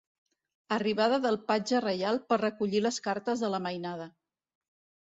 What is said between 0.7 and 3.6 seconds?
Arribada del patge reial per recollir les cartes de